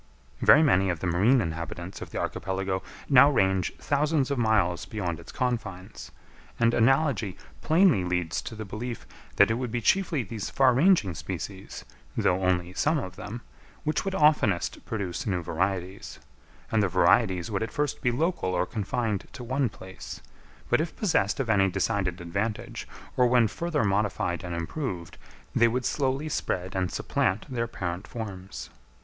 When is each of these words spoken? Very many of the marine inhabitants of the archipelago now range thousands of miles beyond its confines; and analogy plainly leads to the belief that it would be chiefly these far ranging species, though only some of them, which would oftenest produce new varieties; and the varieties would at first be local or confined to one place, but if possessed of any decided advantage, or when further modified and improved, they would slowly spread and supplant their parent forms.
Very 0.41 0.63
many 0.63 0.89
of 0.89 0.99
the 0.99 1.05
marine 1.05 1.41
inhabitants 1.41 2.01
of 2.01 2.09
the 2.09 2.17
archipelago 2.17 2.81
now 3.07 3.29
range 3.29 3.75
thousands 3.75 4.31
of 4.31 4.39
miles 4.39 4.87
beyond 4.87 5.19
its 5.19 5.31
confines; 5.31 6.09
and 6.59 6.73
analogy 6.73 7.37
plainly 7.61 8.03
leads 8.03 8.41
to 8.41 8.55
the 8.55 8.65
belief 8.65 9.05
that 9.35 9.51
it 9.51 9.59
would 9.59 9.71
be 9.71 9.79
chiefly 9.79 10.23
these 10.23 10.49
far 10.49 10.73
ranging 10.73 11.13
species, 11.13 11.85
though 12.17 12.41
only 12.43 12.73
some 12.73 12.97
of 12.97 13.15
them, 13.15 13.41
which 13.83 14.03
would 14.03 14.15
oftenest 14.15 14.83
produce 14.87 15.27
new 15.27 15.43
varieties; 15.43 16.17
and 16.71 16.81
the 16.81 16.87
varieties 16.87 17.51
would 17.51 17.61
at 17.61 17.69
first 17.71 18.01
be 18.01 18.09
local 18.09 18.55
or 18.55 18.65
confined 18.65 19.27
to 19.33 19.43
one 19.43 19.69
place, 19.69 20.19
but 20.67 20.81
if 20.81 20.95
possessed 20.95 21.39
of 21.39 21.47
any 21.47 21.69
decided 21.69 22.19
advantage, 22.19 22.87
or 23.15 23.27
when 23.27 23.47
further 23.47 23.83
modified 23.83 24.43
and 24.43 24.55
improved, 24.55 25.19
they 25.53 25.67
would 25.67 25.85
slowly 25.85 26.27
spread 26.27 26.75
and 26.75 26.91
supplant 26.91 27.45
their 27.53 27.67
parent 27.67 28.07
forms. 28.07 28.71